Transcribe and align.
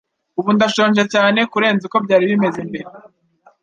Ubu 0.39 0.49
ndashonje 0.55 1.03
cyane 1.13 1.39
kurenza 1.51 1.83
uko 1.87 1.97
byari 2.05 2.25
bimeze 2.31 2.59
mbere. 2.69 2.85